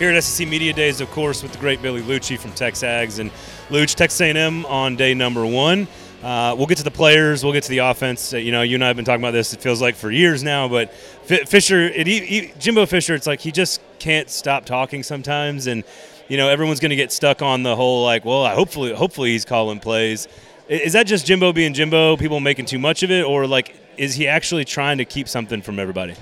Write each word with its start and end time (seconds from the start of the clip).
here 0.00 0.10
at 0.10 0.24
SEC 0.24 0.48
Media 0.48 0.72
Days, 0.72 1.02
of 1.02 1.10
course, 1.10 1.42
with 1.42 1.52
the 1.52 1.58
great 1.58 1.82
Billy 1.82 2.00
Liucci 2.00 2.38
from 2.38 2.52
TexAgs 2.52 3.18
and 3.18 3.30
Luch, 3.68 3.94
Texas 3.94 4.18
A&M 4.22 4.64
on 4.64 4.96
day 4.96 5.12
number 5.12 5.44
one. 5.44 5.86
Uh, 6.22 6.54
we'll 6.56 6.66
get 6.66 6.78
to 6.78 6.84
the 6.84 6.90
players. 6.90 7.44
We'll 7.44 7.52
get 7.52 7.64
to 7.64 7.68
the 7.68 7.78
offense. 7.78 8.32
Uh, 8.32 8.38
you 8.38 8.50
know, 8.50 8.62
you 8.62 8.76
and 8.76 8.84
I 8.84 8.86
have 8.86 8.96
been 8.96 9.04
talking 9.04 9.20
about 9.20 9.32
this. 9.32 9.52
It 9.52 9.60
feels 9.60 9.82
like 9.82 9.96
for 9.96 10.10
years 10.10 10.42
now. 10.42 10.68
But 10.68 10.90
F- 11.28 11.46
Fisher, 11.46 11.80
it, 11.80 12.06
he, 12.06 12.20
he, 12.20 12.52
Jimbo 12.58 12.86
Fisher, 12.86 13.14
it's 13.14 13.26
like 13.26 13.40
he 13.40 13.52
just 13.52 13.82
can't 13.98 14.30
stop 14.30 14.64
talking 14.64 15.02
sometimes, 15.02 15.66
and 15.66 15.84
you 16.28 16.38
know 16.38 16.48
everyone's 16.48 16.80
going 16.80 16.90
to 16.90 16.96
get 16.96 17.12
stuck 17.12 17.42
on 17.42 17.62
the 17.62 17.76
whole 17.76 18.02
like, 18.02 18.24
well, 18.24 18.48
hopefully, 18.54 18.94
hopefully 18.94 19.32
he's 19.32 19.44
calling 19.44 19.80
plays. 19.80 20.28
Is 20.68 20.94
that 20.94 21.06
just 21.06 21.26
Jimbo 21.26 21.52
being 21.52 21.74
Jimbo? 21.74 22.16
People 22.16 22.40
making 22.40 22.64
too 22.64 22.78
much 22.78 23.02
of 23.02 23.10
it, 23.10 23.24
or 23.24 23.46
like, 23.46 23.76
is 23.98 24.14
he 24.14 24.28
actually 24.28 24.64
trying 24.64 24.96
to 24.96 25.04
keep 25.04 25.28
something 25.28 25.60
from 25.60 25.78
everybody? 25.78 26.14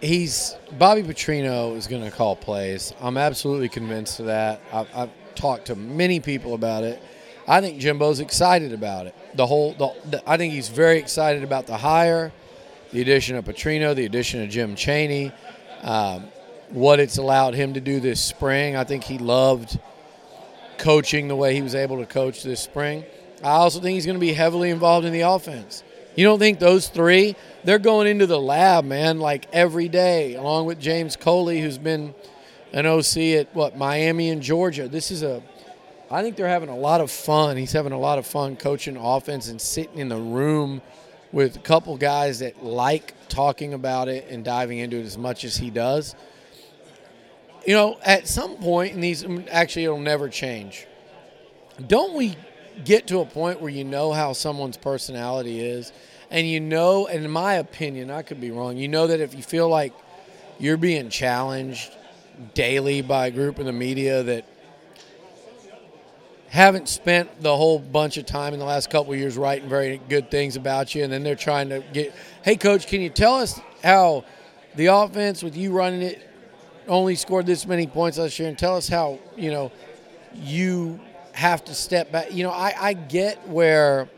He's 0.00 0.56
Bobby 0.78 1.02
Petrino 1.02 1.76
is 1.76 1.86
going 1.86 2.02
to 2.02 2.10
call 2.10 2.34
plays. 2.34 2.94
I'm 3.00 3.18
absolutely 3.18 3.68
convinced 3.68 4.18
of 4.20 4.26
that. 4.26 4.60
I've, 4.72 4.88
I've 4.94 5.10
talked 5.34 5.66
to 5.66 5.76
many 5.76 6.20
people 6.20 6.54
about 6.54 6.84
it. 6.84 7.02
I 7.46 7.60
think 7.60 7.80
Jimbo's 7.80 8.20
excited 8.20 8.72
about 8.72 9.06
it. 9.06 9.14
The 9.34 9.46
whole, 9.46 9.72
the, 9.74 9.92
the, 10.08 10.30
I 10.30 10.36
think 10.36 10.54
he's 10.54 10.68
very 10.68 10.98
excited 10.98 11.42
about 11.42 11.66
the 11.66 11.76
hire, 11.76 12.32
the 12.92 13.00
addition 13.02 13.36
of 13.36 13.44
Petrino, 13.44 13.94
the 13.94 14.06
addition 14.06 14.42
of 14.42 14.48
Jim 14.48 14.74
Chaney, 14.74 15.32
um, 15.82 16.28
what 16.70 17.00
it's 17.00 17.18
allowed 17.18 17.54
him 17.54 17.74
to 17.74 17.80
do 17.80 18.00
this 18.00 18.20
spring. 18.20 18.76
I 18.76 18.84
think 18.84 19.04
he 19.04 19.18
loved 19.18 19.78
coaching 20.78 21.28
the 21.28 21.36
way 21.36 21.54
he 21.54 21.62
was 21.62 21.74
able 21.74 21.98
to 21.98 22.06
coach 22.06 22.42
this 22.42 22.60
spring. 22.60 23.04
I 23.42 23.50
also 23.50 23.80
think 23.80 23.94
he's 23.94 24.06
going 24.06 24.16
to 24.16 24.20
be 24.20 24.32
heavily 24.32 24.70
involved 24.70 25.06
in 25.06 25.12
the 25.12 25.22
offense. 25.22 25.82
You 26.20 26.26
don't 26.26 26.38
think 26.38 26.58
those 26.58 26.88
three, 26.88 27.34
they're 27.64 27.78
going 27.78 28.06
into 28.06 28.26
the 28.26 28.38
lab, 28.38 28.84
man, 28.84 29.20
like 29.20 29.46
every 29.54 29.88
day, 29.88 30.34
along 30.34 30.66
with 30.66 30.78
James 30.78 31.16
Coley, 31.16 31.62
who's 31.62 31.78
been 31.78 32.14
an 32.74 32.84
OC 32.84 33.16
at 33.38 33.54
what, 33.54 33.74
Miami 33.78 34.28
and 34.28 34.42
Georgia. 34.42 34.86
This 34.86 35.10
is 35.10 35.22
a, 35.22 35.42
I 36.10 36.20
think 36.20 36.36
they're 36.36 36.46
having 36.46 36.68
a 36.68 36.76
lot 36.76 37.00
of 37.00 37.10
fun. 37.10 37.56
He's 37.56 37.72
having 37.72 37.92
a 37.92 37.98
lot 37.98 38.18
of 38.18 38.26
fun 38.26 38.56
coaching 38.56 38.98
offense 38.98 39.48
and 39.48 39.58
sitting 39.58 39.96
in 39.96 40.10
the 40.10 40.18
room 40.18 40.82
with 41.32 41.56
a 41.56 41.60
couple 41.60 41.96
guys 41.96 42.40
that 42.40 42.62
like 42.62 43.14
talking 43.30 43.72
about 43.72 44.08
it 44.08 44.26
and 44.28 44.44
diving 44.44 44.76
into 44.76 44.98
it 44.98 45.06
as 45.06 45.16
much 45.16 45.44
as 45.44 45.56
he 45.56 45.70
does. 45.70 46.14
You 47.66 47.72
know, 47.72 47.98
at 48.04 48.28
some 48.28 48.56
point, 48.56 48.92
and 48.92 49.02
these 49.02 49.24
actually 49.50 49.84
it'll 49.84 49.98
never 49.98 50.28
change. 50.28 50.86
Don't 51.88 52.12
we 52.12 52.36
get 52.84 53.06
to 53.08 53.20
a 53.20 53.24
point 53.24 53.60
where 53.60 53.70
you 53.70 53.84
know 53.84 54.12
how 54.12 54.32
someone's 54.32 54.76
personality 54.76 55.60
is, 55.60 55.92
and 56.30 56.46
you 56.46 56.60
know, 56.60 57.06
and 57.06 57.24
in 57.24 57.30
my 57.30 57.54
opinion, 57.54 58.10
I 58.10 58.22
could 58.22 58.40
be 58.40 58.50
wrong. 58.50 58.76
You 58.76 58.88
know 58.88 59.06
that 59.06 59.20
if 59.20 59.34
you 59.34 59.42
feel 59.42 59.68
like 59.68 59.92
you're 60.58 60.76
being 60.76 61.08
challenged 61.10 61.90
daily 62.54 63.02
by 63.02 63.26
a 63.26 63.30
group 63.30 63.58
in 63.58 63.66
the 63.66 63.72
media 63.72 64.22
that 64.22 64.44
haven't 66.48 66.88
spent 66.88 67.40
the 67.40 67.56
whole 67.56 67.78
bunch 67.78 68.16
of 68.16 68.26
time 68.26 68.52
in 68.52 68.58
the 68.58 68.64
last 68.64 68.90
couple 68.90 69.14
years 69.14 69.36
writing 69.36 69.68
very 69.68 70.00
good 70.08 70.30
things 70.30 70.56
about 70.56 70.94
you, 70.94 71.04
and 71.04 71.12
then 71.12 71.22
they're 71.22 71.36
trying 71.36 71.68
to 71.68 71.82
get, 71.92 72.12
hey, 72.42 72.56
coach, 72.56 72.86
can 72.86 73.00
you 73.00 73.08
tell 73.08 73.34
us 73.34 73.60
how 73.84 74.24
the 74.74 74.86
offense 74.86 75.42
with 75.42 75.56
you 75.56 75.72
running 75.72 76.02
it 76.02 76.26
only 76.88 77.14
scored 77.14 77.46
this 77.46 77.66
many 77.66 77.86
points 77.86 78.18
last 78.18 78.38
year, 78.38 78.48
and 78.48 78.58
tell 78.58 78.76
us 78.76 78.88
how 78.88 79.18
you 79.36 79.50
know 79.50 79.70
you 80.34 80.98
have 81.40 81.64
to 81.64 81.74
step 81.74 82.12
back. 82.12 82.34
You 82.34 82.44
know, 82.44 82.50
I, 82.50 82.74
I 82.78 82.92
get 82.92 83.48
where 83.48 84.10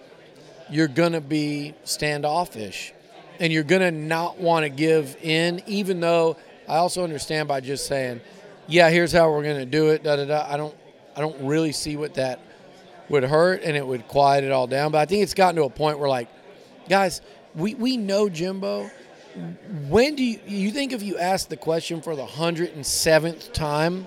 you're 0.69 0.89
gonna 0.89 1.21
be 1.21 1.75
standoffish, 1.85 2.93
and 3.39 3.53
you're 3.53 3.63
gonna 3.63 3.93
not 3.93 4.39
want 4.39 4.65
to 4.65 4.69
give 4.69 5.17
in, 5.23 5.63
even 5.67 6.01
though 6.01 6.37
I 6.69 6.77
also 6.77 7.05
understand 7.05 7.47
by 7.47 7.61
just 7.61 7.87
saying, 7.87 8.21
yeah, 8.67 8.91
here's 8.91 9.13
how 9.13 9.31
we're 9.31 9.45
gonna 9.45 9.65
do 9.65 9.91
it. 9.91 10.03
Da 10.03 10.17
da 10.17 10.25
da. 10.25 10.47
I 10.53 10.57
don't 10.57 10.75
I 11.15 11.21
don't 11.21 11.47
really 11.47 11.71
see 11.71 11.97
what 11.97 12.15
that 12.15 12.41
would 13.09 13.23
hurt, 13.23 13.63
and 13.63 13.77
it 13.77 13.87
would 13.87 14.09
quiet 14.09 14.43
it 14.43 14.51
all 14.51 14.67
down. 14.67 14.91
But 14.91 14.99
I 14.99 15.07
think 15.07 15.23
it's 15.23 15.35
gotten 15.35 15.55
to 15.57 15.65
a 15.65 15.71
point 15.71 16.01
where, 16.01 16.09
like, 16.09 16.29
guys, 16.89 17.21
we, 17.55 17.75
we 17.75 17.97
know 17.97 18.29
Jimbo. 18.29 18.91
When 19.89 20.17
do 20.17 20.25
you, 20.25 20.41
you 20.47 20.71
think 20.73 20.93
if 20.93 21.03
you 21.03 21.19
ask 21.19 21.49
the 21.49 21.57
question 21.57 22.03
for 22.03 22.17
the 22.17 22.27
107th 22.27 23.53
time 23.53 24.07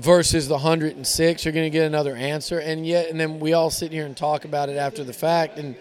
versus 0.00 0.48
the 0.48 0.54
106, 0.54 1.44
you're 1.44 1.52
going 1.52 1.66
to 1.66 1.70
get 1.70 1.84
another 1.84 2.16
answer? 2.16 2.58
And 2.58 2.86
yet, 2.86 3.10
and 3.10 3.20
then 3.20 3.38
we 3.38 3.52
all 3.52 3.70
sit 3.70 3.92
here 3.92 4.06
and 4.06 4.16
talk 4.16 4.44
about 4.44 4.68
it 4.68 4.76
after 4.76 5.04
the 5.04 5.12
fact. 5.12 5.58
And 5.58 5.76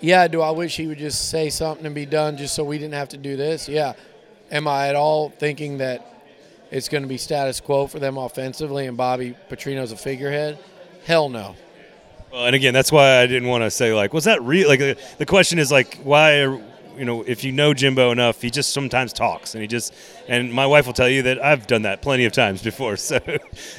yeah, 0.00 0.28
do 0.28 0.42
I 0.42 0.50
wish 0.50 0.76
he 0.76 0.86
would 0.86 0.98
just 0.98 1.30
say 1.30 1.48
something 1.48 1.86
and 1.86 1.94
be 1.94 2.06
done 2.06 2.36
just 2.36 2.54
so 2.54 2.64
we 2.64 2.78
didn't 2.78 2.94
have 2.94 3.08
to 3.10 3.16
do 3.16 3.36
this? 3.36 3.68
Yeah. 3.68 3.94
Am 4.50 4.68
I 4.68 4.88
at 4.88 4.96
all 4.96 5.30
thinking 5.30 5.78
that 5.78 6.04
it's 6.70 6.88
going 6.88 7.02
to 7.02 7.08
be 7.08 7.16
status 7.16 7.60
quo 7.60 7.86
for 7.86 7.98
them 7.98 8.18
offensively 8.18 8.86
and 8.86 8.96
Bobby 8.96 9.34
Petrino's 9.50 9.92
a 9.92 9.96
figurehead? 9.96 10.58
Hell 11.06 11.30
no. 11.30 11.56
Well, 12.30 12.44
and 12.44 12.54
again, 12.54 12.74
that's 12.74 12.92
why 12.92 13.20
I 13.20 13.26
didn't 13.26 13.48
want 13.48 13.64
to 13.64 13.70
say 13.70 13.94
like, 13.94 14.12
was 14.12 14.24
that 14.24 14.42
real? 14.42 14.68
Like, 14.68 14.80
the 15.16 15.26
question 15.26 15.58
is 15.58 15.72
like, 15.72 15.98
why? 16.02 16.60
You 16.98 17.04
know, 17.04 17.22
if 17.22 17.44
you 17.44 17.52
know 17.52 17.72
Jimbo 17.72 18.10
enough, 18.10 18.42
he 18.42 18.50
just 18.50 18.72
sometimes 18.72 19.12
talks, 19.12 19.54
and 19.54 19.62
he 19.62 19.68
just, 19.68 19.94
and 20.26 20.52
my 20.52 20.66
wife 20.66 20.86
will 20.86 20.92
tell 20.92 21.08
you 21.08 21.22
that 21.22 21.42
I've 21.42 21.66
done 21.66 21.82
that 21.82 22.02
plenty 22.02 22.24
of 22.24 22.32
times 22.32 22.62
before. 22.62 22.96
So, 23.08 23.20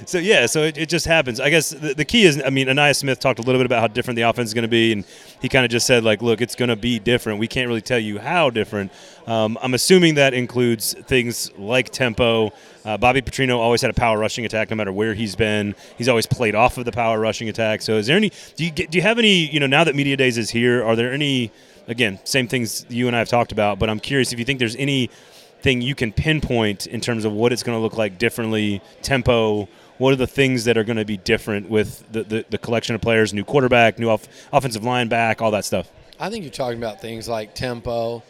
so 0.05 0.17
yeah, 0.17 0.45
so 0.45 0.63
it, 0.63 0.77
it 0.77 0.89
just 0.89 1.05
happens. 1.05 1.39
I 1.39 1.49
guess 1.49 1.69
the, 1.69 1.93
the 1.93 2.05
key 2.05 2.23
is, 2.23 2.41
I 2.43 2.49
mean, 2.49 2.67
Ainias 2.67 2.95
Smith 2.95 3.19
talked 3.19 3.37
a 3.37 3.41
little 3.41 3.59
bit 3.59 3.65
about 3.65 3.81
how 3.81 3.87
different 3.87 4.15
the 4.15 4.23
offense 4.23 4.49
is 4.49 4.53
going 4.53 4.63
to 4.63 4.69
be, 4.69 4.91
and 4.91 5.05
he 5.41 5.49
kind 5.49 5.65
of 5.65 5.71
just 5.71 5.85
said 5.85 6.03
like, 6.03 6.21
look, 6.21 6.41
it's 6.41 6.55
going 6.55 6.69
to 6.69 6.75
be 6.75 6.99
different. 6.99 7.39
We 7.39 7.47
can't 7.47 7.67
really 7.67 7.81
tell 7.81 7.99
you 7.99 8.17
how 8.17 8.49
different. 8.49 8.91
Um, 9.27 9.59
I'm 9.61 9.75
assuming 9.75 10.15
that 10.15 10.33
includes 10.33 10.93
things 10.93 11.51
like 11.57 11.89
tempo. 11.91 12.51
Uh, 12.83 12.97
Bobby 12.97 13.21
Petrino 13.21 13.57
always 13.57 13.81
had 13.81 13.91
a 13.91 13.93
power 13.93 14.17
rushing 14.17 14.45
attack, 14.45 14.71
no 14.71 14.75
matter 14.75 14.91
where 14.91 15.13
he's 15.13 15.35
been. 15.35 15.75
He's 15.97 16.07
always 16.07 16.25
played 16.25 16.55
off 16.55 16.77
of 16.79 16.85
the 16.85 16.91
power 16.91 17.19
rushing 17.19 17.49
attack. 17.49 17.83
So, 17.83 17.97
is 17.97 18.07
there 18.07 18.17
any? 18.17 18.31
Do 18.55 18.65
you 18.65 18.71
get, 18.71 18.89
do 18.89 18.97
you 18.97 19.01
have 19.03 19.19
any? 19.19 19.45
You 19.45 19.59
know, 19.59 19.67
now 19.67 19.83
that 19.83 19.95
media 19.95 20.17
days 20.17 20.37
is 20.37 20.49
here, 20.49 20.83
are 20.83 20.95
there 20.95 21.13
any? 21.13 21.51
Again, 21.89 22.19
same 22.23 22.47
things 22.47 22.85
you 22.87 23.07
and 23.07 23.15
I 23.15 23.19
have 23.19 23.27
talked 23.27 23.51
about, 23.51 23.79
but 23.79 23.89
I'm 23.89 23.99
curious 23.99 24.31
if 24.31 24.39
you 24.39 24.45
think 24.45 24.59
there's 24.59 24.75
anything 24.77 25.81
you 25.81 25.95
can 25.95 26.13
pinpoint 26.13 26.87
in 26.87 27.01
terms 27.01 27.25
of 27.25 27.33
what 27.33 27.51
it's 27.51 27.63
going 27.63 27.77
to 27.77 27.81
look 27.81 27.97
like 27.97 28.17
differently, 28.17 28.81
tempo. 29.01 29.67
What 29.97 30.13
are 30.13 30.17
the 30.17 30.27
things 30.27 30.63
that 30.63 30.77
are 30.77 30.85
going 30.85 30.97
to 30.97 31.03
be 31.05 31.17
different 31.17 31.69
with 31.69 32.09
the, 32.11 32.23
the, 32.23 32.45
the 32.49 32.57
collection 32.57 32.95
of 32.95 33.01
players, 33.01 33.33
new 33.33 33.43
quarterback, 33.43 33.99
new 33.99 34.09
off, 34.09 34.27
offensive 34.53 34.83
line 34.83 35.09
back, 35.09 35.41
all 35.41 35.51
that 35.51 35.65
stuff? 35.65 35.91
I 36.19 36.29
think 36.29 36.43
you're 36.43 36.53
talking 36.53 36.77
about 36.77 37.01
things 37.01 37.27
like 37.27 37.53
tempo, 37.55 38.23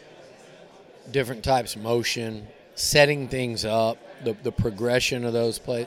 different 1.12 1.44
types 1.44 1.76
of 1.76 1.82
motion, 1.82 2.48
setting 2.74 3.28
things 3.28 3.64
up, 3.64 3.98
the, 4.24 4.34
the 4.42 4.50
progression 4.50 5.24
of 5.24 5.32
those 5.32 5.58
plays. 5.58 5.86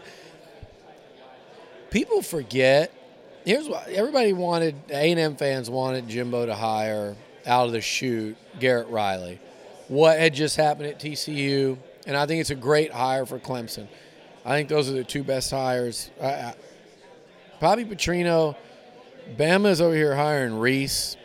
People 1.89 2.21
forget. 2.21 2.93
Here's 3.45 3.67
what 3.67 3.87
everybody 3.89 4.31
wanted. 4.31 4.75
A&M 4.89 5.35
fans 5.35 5.69
wanted 5.69 6.07
Jimbo 6.07 6.45
to 6.45 6.55
hire 6.55 7.15
out 7.45 7.67
of 7.67 7.71
the 7.71 7.81
chute, 7.81 8.37
Garrett 8.59 8.87
Riley. 8.87 9.39
What 9.87 10.17
had 10.17 10.33
just 10.33 10.55
happened 10.55 10.87
at 10.87 10.99
TCU, 10.99 11.77
and 12.05 12.17
I 12.17 12.25
think 12.25 12.41
it's 12.41 12.49
a 12.49 12.55
great 12.55 12.91
hire 12.91 13.25
for 13.25 13.39
Clemson. 13.39 13.87
I 14.45 14.55
think 14.55 14.69
those 14.69 14.89
are 14.89 14.93
the 14.93 15.03
two 15.03 15.23
best 15.23 15.51
hires. 15.51 16.09
I, 16.21 16.53
Bobby 17.59 17.85
Petrino, 17.85 18.55
Bama's 19.37 19.81
over 19.81 19.95
here 19.95 20.15
hiring 20.15 20.59
Rees. 20.59 21.17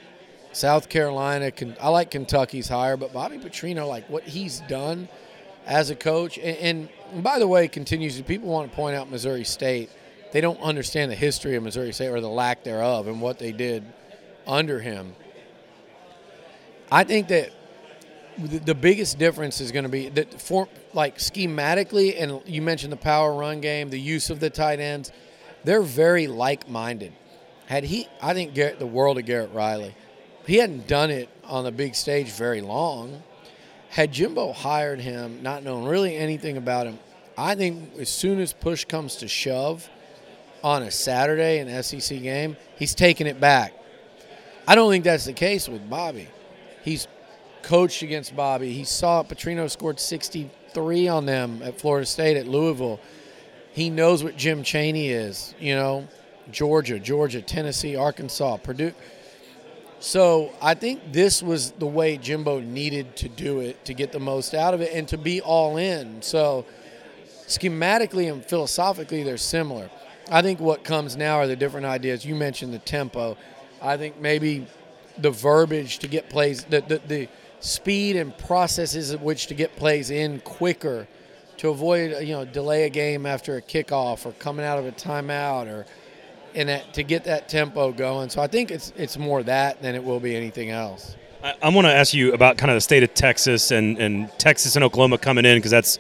South 0.53 0.89
Carolina, 0.89 1.53
I 1.81 1.89
like 1.89 2.11
Kentucky's 2.11 2.69
hire, 2.69 2.97
but 2.97 3.13
Bobby 3.13 3.39
Petrino, 3.39 3.87
like 3.87 4.09
what 4.09 4.25
he's 4.25 4.61
done 4.61 5.09
as 5.67 5.91
a 5.91 5.95
coach, 5.95 6.39
and, 6.39 6.89
and 7.13 7.23
by 7.23 7.39
the 7.39 7.47
way, 7.47 7.69
continues 7.69 8.21
people 8.23 8.49
want 8.49 8.71
to 8.71 8.75
point 8.75 8.97
out 8.97 9.11
Missouri 9.11 9.45
State. 9.45 9.91
They 10.33 10.41
don't 10.41 10.61
understand 10.61 11.11
the 11.11 11.17
history 11.17 11.55
of 11.55 11.63
Missouri 11.63 11.93
State 11.93 12.09
or 12.09 12.21
the 12.21 12.29
lack 12.29 12.65
thereof 12.65 13.07
and 13.07 13.21
what 13.21 13.39
they 13.39 13.53
did 13.53 13.85
under 14.47 14.81
him. 14.81 15.15
I 16.91 17.05
think 17.05 17.29
that 17.29 17.51
the 18.39 18.75
biggest 18.75 19.19
difference 19.19 19.61
is 19.61 19.73
going 19.73 19.83
to 19.83 19.89
be 19.89 20.09
that 20.11 20.41
for 20.41 20.69
like 20.95 21.19
schematically, 21.19 22.21
and 22.21 22.41
you 22.47 22.63
mentioned 22.63 22.93
the 22.93 22.97
power 22.97 23.35
run 23.35 23.61
game, 23.61 23.91
the 23.91 24.01
use 24.01 24.31
of 24.31 24.41
the 24.41 24.51
tight 24.51 24.81
ends. 24.81 25.13
They're 25.65 25.83
very 25.83 26.29
like-minded. 26.29 27.13
Had 27.67 27.85
he, 27.85 28.09
I 28.23 28.33
think 28.33 28.55
Garrett, 28.55 28.79
the 28.79 28.87
world 28.87 29.19
of 29.19 29.27
Garrett 29.27 29.53
Riley, 29.53 29.95
he 30.47 30.57
hadn't 30.57 30.87
done 30.87 31.11
it 31.11 31.29
on 31.45 31.65
the 31.65 31.73
big 31.73 31.95
stage 31.95 32.31
very 32.31 32.61
long. 32.61 33.23
Had 33.91 34.13
Jimbo 34.13 34.53
hired 34.53 35.01
him, 35.01 35.43
not 35.43 35.63
knowing 35.65 35.85
really 35.85 36.17
anything 36.17 36.57
about 36.57 36.87
him, 36.87 36.99
I 37.37 37.55
think 37.55 37.99
as 37.99 38.09
soon 38.09 38.41
as 38.41 38.53
push 38.53 38.85
comes 38.85 39.17
to 39.17 39.29
shove 39.29 39.89
on 40.65 40.83
a 40.83 40.91
Saturday, 40.91 41.59
an 41.59 41.83
SEC 41.83 42.23
game, 42.23 42.57
he's 42.77 42.95
taking 42.95 43.27
it 43.27 43.41
back. 43.41 43.75
I 44.67 44.75
don't 44.75 44.91
think 44.91 45.05
that's 45.05 45.25
the 45.25 45.33
case 45.33 45.69
with 45.69 45.89
Bobby. 45.89 46.29
He's 46.83 47.07
coached 47.63 48.03
against 48.03 48.35
Bobby. 48.35 48.73
He 48.73 48.85
saw 48.85 49.23
Petrino 49.23 49.71
scored 49.71 50.01
63 50.01 51.09
on 51.09 51.27
them 51.27 51.61
at 51.63 51.81
Florida 51.81 52.07
State 52.07 52.37
at 52.37 52.47
Louisville. 52.47 53.01
He 53.73 53.91
knows 53.91 54.25
what 54.25 54.37
Jim 54.37 54.63
Chaney 54.63 55.11
is, 55.11 55.55
you 55.61 55.75
know, 55.75 56.09
Georgia, 56.51 56.99
Georgia, 56.99 57.43
Tennessee, 57.43 57.97
Arkansas, 57.97 58.57
Purdue. 58.59 58.93
So 60.01 60.53
I 60.63 60.75
think 60.75 61.13
this 61.13 61.43
was 61.43 61.73
the 61.73 61.87
way 61.87 62.17
Jimbo 62.17 62.61
needed 62.61 63.17
to 63.17 63.29
do 63.29 63.61
it 63.61 63.85
to 63.85 63.95
get 63.95 64.13
the 64.13 64.21
most 64.21 64.55
out 64.55 64.73
of 64.73 64.81
it 64.81 64.93
and 64.95 65.09
to 65.09 65.19
be 65.19 65.41
all 65.41 65.77
in. 65.77 66.23
So 66.23 66.65
schematically 67.47 68.33
and 68.33 68.45
philosophically 68.45 69.25
they're 69.25 69.37
similar. 69.37 69.91
I 70.31 70.43
think 70.43 70.61
what 70.61 70.85
comes 70.85 71.17
now 71.17 71.37
are 71.37 71.47
the 71.47 71.57
different 71.57 71.87
ideas. 71.87 72.25
You 72.25 72.35
mentioned 72.35 72.73
the 72.73 72.79
tempo. 72.79 73.37
I 73.83 73.97
think 73.97 74.21
maybe 74.21 74.67
the 75.21 75.31
verbiage 75.31 75.99
to 75.99 76.09
get 76.09 76.29
plays, 76.29 76.65
the, 76.65 76.81
the, 76.81 77.01
the 77.07 77.29
speed 77.61 78.17
and 78.17 78.37
processes 78.39 79.13
at 79.13 79.21
which 79.21 79.47
to 79.49 79.55
get 79.55 79.75
plays 79.77 80.11
in 80.11 80.41
quicker 80.41 81.07
to 81.59 81.71
avoid, 81.71 82.23
you 82.23 82.33
know, 82.33 82.45
delay 82.45 82.85
a 82.85 82.89
game 82.89 83.27
after 83.27 83.57
a 83.57 83.63
kickoff 83.63 84.25
or 84.25 84.33
coming 84.33 84.65
out 84.65 84.79
of 84.79 84.87
a 84.87 84.93
timeout 84.93 85.67
or 85.67 85.87
and 86.55 86.69
that, 86.69 86.95
to 86.95 87.03
get 87.03 87.25
that 87.25 87.49
tempo 87.49 87.93
going. 87.93 88.31
So 88.31 88.41
I 88.41 88.47
think 88.47 88.71
it's 88.71 88.93
it's 88.97 89.19
more 89.19 89.43
that 89.43 89.83
than 89.83 89.95
it 89.95 90.03
will 90.03 90.21
be 90.21 90.35
anything 90.35 90.71
else. 90.71 91.17
I, 91.43 91.69
want 91.69 91.87
to 91.87 91.93
ask 91.93 92.15
you 92.15 92.33
about 92.33 92.59
kind 92.59 92.71
of 92.71 92.77
the 92.77 92.81
state 92.81 93.05
of 93.05 93.15
Texas 93.15 93.71
and, 93.71 93.97
and 93.99 94.29
Texas 94.39 94.75
and 94.75 94.85
Oklahoma 94.85 95.19
coming 95.19 95.45
in 95.45 95.59
because 95.59 95.71
that's 95.71 95.99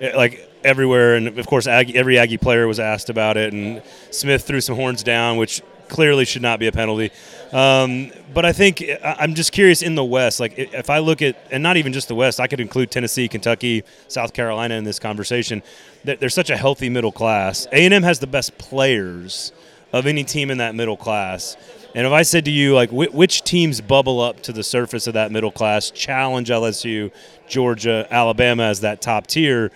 eh, 0.00 0.16
like 0.16 0.48
everywhere, 0.64 1.14
and 1.14 1.38
of 1.38 1.46
course, 1.46 1.66
Aggie, 1.66 1.94
every 1.94 2.18
Aggie 2.18 2.38
player 2.38 2.66
was 2.66 2.80
asked 2.80 3.10
about 3.10 3.36
it, 3.36 3.52
and 3.52 3.82
Smith 4.10 4.46
threw 4.46 4.60
some 4.60 4.76
horns 4.76 5.02
down, 5.02 5.36
which 5.36 5.62
clearly 5.88 6.24
should 6.24 6.42
not 6.42 6.58
be 6.58 6.66
a 6.66 6.72
penalty. 6.72 7.10
Um, 7.52 8.10
but 8.34 8.44
I 8.44 8.52
think 8.52 8.84
I'm 9.02 9.34
just 9.34 9.52
curious 9.52 9.82
in 9.82 9.94
the 9.94 10.04
West, 10.04 10.40
like 10.40 10.54
if 10.58 10.90
I 10.90 10.98
look 10.98 11.22
at, 11.22 11.36
and 11.50 11.62
not 11.62 11.76
even 11.76 11.92
just 11.92 12.08
the 12.08 12.14
West, 12.14 12.40
I 12.40 12.46
could 12.46 12.60
include 12.60 12.90
Tennessee, 12.90 13.28
Kentucky, 13.28 13.84
South 14.08 14.32
Carolina 14.32 14.74
in 14.74 14.84
this 14.84 14.98
conversation. 14.98 15.62
There's 16.04 16.34
such 16.34 16.50
a 16.50 16.56
healthy 16.56 16.88
middle 16.88 17.12
class. 17.12 17.66
A&M 17.72 18.02
has 18.02 18.18
the 18.18 18.26
best 18.26 18.58
players 18.58 19.52
of 19.92 20.06
any 20.06 20.24
team 20.24 20.50
in 20.50 20.58
that 20.58 20.74
middle 20.74 20.96
class. 20.96 21.56
And 21.94 22.06
if 22.06 22.12
I 22.12 22.22
said 22.22 22.44
to 22.44 22.50
you, 22.50 22.74
like, 22.74 22.90
which 22.92 23.42
teams 23.44 23.80
bubble 23.80 24.20
up 24.20 24.42
to 24.42 24.52
the 24.52 24.62
surface 24.62 25.06
of 25.06 25.14
that 25.14 25.32
middle 25.32 25.50
class, 25.50 25.90
challenge 25.90 26.50
LSU, 26.50 27.10
Georgia, 27.48 28.06
Alabama 28.10 28.64
as 28.64 28.80
that 28.80 29.00
top 29.00 29.26
tier, 29.26 29.72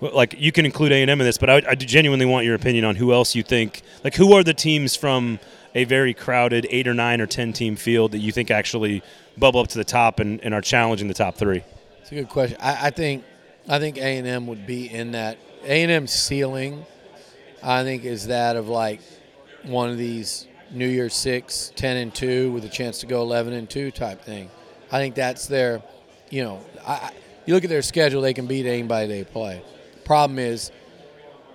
like 0.00 0.34
you 0.38 0.52
can 0.52 0.64
include 0.64 0.92
A 0.92 1.02
and 1.02 1.10
M 1.10 1.20
in 1.20 1.26
this, 1.26 1.38
but 1.38 1.48
I, 1.48 1.62
I 1.68 1.74
genuinely 1.74 2.26
want 2.26 2.44
your 2.44 2.54
opinion 2.54 2.84
on 2.84 2.96
who 2.96 3.12
else 3.12 3.34
you 3.34 3.42
think. 3.42 3.82
Like, 4.04 4.14
who 4.14 4.34
are 4.34 4.44
the 4.44 4.54
teams 4.54 4.94
from 4.94 5.38
a 5.74 5.84
very 5.84 6.14
crowded 6.14 6.66
eight 6.70 6.86
or 6.86 6.94
nine 6.94 7.20
or 7.20 7.26
ten 7.26 7.52
team 7.52 7.76
field 7.76 8.12
that 8.12 8.18
you 8.18 8.32
think 8.32 8.50
actually 8.50 9.02
bubble 9.38 9.60
up 9.60 9.68
to 9.68 9.78
the 9.78 9.84
top 9.84 10.20
and, 10.20 10.40
and 10.42 10.54
are 10.54 10.60
challenging 10.60 11.08
the 11.08 11.14
top 11.14 11.36
three? 11.36 11.62
It's 12.00 12.12
a 12.12 12.14
good 12.14 12.28
question. 12.28 12.58
I, 12.60 12.88
I 12.88 12.90
think 12.90 13.24
I 13.68 13.78
think 13.78 13.96
A 13.98 14.18
and 14.18 14.26
M 14.26 14.46
would 14.46 14.66
be 14.66 14.90
in 14.90 15.12
that. 15.12 15.38
A 15.64 15.82
and 15.82 15.90
M 15.90 16.06
ceiling, 16.06 16.84
I 17.62 17.82
think, 17.82 18.04
is 18.04 18.28
that 18.28 18.56
of 18.56 18.68
like 18.68 19.00
one 19.64 19.90
of 19.90 19.98
these 19.98 20.46
New 20.70 20.86
Year's 20.86 21.14
Six, 21.14 21.72
10 21.76 21.96
and 21.96 22.14
two 22.14 22.52
with 22.52 22.64
a 22.64 22.68
chance 22.68 23.00
to 23.00 23.06
go 23.06 23.22
11 23.22 23.52
and 23.52 23.68
two 23.68 23.90
type 23.90 24.22
thing. 24.22 24.50
I 24.92 24.98
think 24.98 25.14
that's 25.14 25.46
their, 25.46 25.82
you 26.30 26.44
know, 26.44 26.60
I, 26.86 27.10
you 27.44 27.54
look 27.54 27.64
at 27.64 27.70
their 27.70 27.82
schedule, 27.82 28.22
they 28.22 28.34
can 28.34 28.46
beat 28.46 28.66
anybody 28.66 29.08
they 29.08 29.24
play. 29.24 29.62
Problem 30.06 30.38
is, 30.38 30.70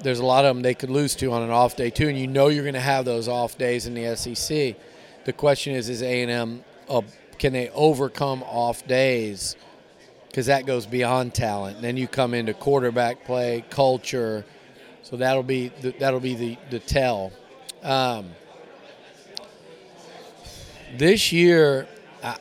there's 0.01 0.19
a 0.19 0.25
lot 0.25 0.44
of 0.44 0.53
them 0.53 0.62
they 0.62 0.74
could 0.74 0.89
lose 0.89 1.15
to 1.15 1.31
on 1.31 1.42
an 1.42 1.51
off 1.51 1.77
day 1.77 1.89
too, 1.89 2.09
and 2.09 2.19
you 2.19 2.27
know 2.27 2.50
you're 2.50 2.65
going 2.65 2.74
to 2.74 2.81
have 2.81 3.06
those 3.06 3.30
off 3.30 3.57
days 3.57 3.88
in 3.88 3.94
the 3.94 4.13
SEC. 4.18 4.75
The 5.24 5.31
question 5.31 5.74
is, 5.74 5.88
is 5.88 6.03
A 6.03 6.21
and 6.21 6.30
M 6.30 6.63
can 7.39 7.53
they 7.53 7.69
overcome 7.69 8.44
off 8.44 8.86
days? 8.86 9.56
Because 10.27 10.48
that 10.48 10.65
goes 10.65 10.86
beyond 10.86 11.33
talent. 11.33 11.81
Then 11.81 11.95
you 11.95 12.09
come 12.09 12.33
into 12.33 12.53
quarterback 12.53 13.24
play, 13.24 13.63
culture. 13.69 14.44
So 15.01 15.15
that'll 15.15 15.44
be 15.44 15.69
the, 15.69 15.92
that'll 15.98 16.19
be 16.19 16.36
the 16.36 16.57
the 16.71 16.80
tell. 16.80 17.31
Um, 17.83 18.31
this 20.98 21.31
year, 21.31 21.88
I, 22.21 22.36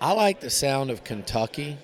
I 0.00 0.14
like 0.14 0.40
the 0.40 0.50
sound 0.50 0.90
of 0.90 1.04
Kentucky. 1.04 1.78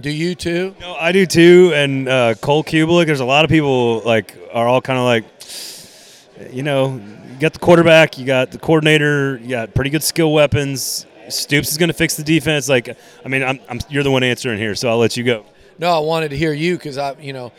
Do 0.00 0.10
you 0.10 0.34
too? 0.34 0.74
No, 0.80 0.94
I 0.94 1.12
do 1.12 1.26
too. 1.26 1.72
And 1.74 2.08
uh, 2.08 2.34
Cole 2.36 2.64
Cubelic, 2.64 3.06
there's 3.06 3.20
a 3.20 3.24
lot 3.24 3.44
of 3.44 3.50
people 3.50 4.00
like 4.00 4.36
are 4.52 4.66
all 4.66 4.80
kind 4.80 4.98
of 4.98 5.04
like, 5.04 6.54
you 6.54 6.62
know, 6.62 6.94
you 6.94 7.38
got 7.38 7.52
the 7.52 7.58
quarterback, 7.58 8.16
you 8.16 8.24
got 8.24 8.50
the 8.50 8.58
coordinator, 8.58 9.36
you 9.38 9.48
got 9.50 9.74
pretty 9.74 9.90
good 9.90 10.02
skill 10.02 10.32
weapons. 10.32 11.06
Stoops 11.28 11.70
is 11.70 11.76
going 11.76 11.88
to 11.88 11.94
fix 11.94 12.16
the 12.16 12.22
defense. 12.22 12.68
Like, 12.68 12.96
I 13.24 13.28
mean, 13.28 13.42
I'm, 13.42 13.60
I'm, 13.68 13.80
you're 13.88 14.02
the 14.02 14.10
one 14.10 14.22
answering 14.22 14.58
here, 14.58 14.74
so 14.74 14.88
I'll 14.88 14.98
let 14.98 15.16
you 15.16 15.24
go. 15.24 15.44
No, 15.78 15.90
I 15.90 15.98
wanted 15.98 16.30
to 16.30 16.36
hear 16.36 16.52
you 16.52 16.76
because 16.76 16.96
I, 16.96 17.14
you 17.20 17.32
know, 17.32 17.52